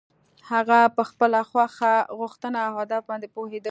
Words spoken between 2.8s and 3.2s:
هدف